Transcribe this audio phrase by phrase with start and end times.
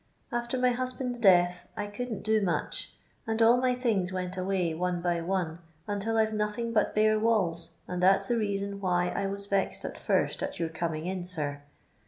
[0.31, 2.91] After my husband's death I couldn't do much,
[3.27, 7.75] and all my things went away, one by one, until I've nothing but bare walls,
[7.87, 11.61] and that's the reason why I was vexed at first at your coming in, sir.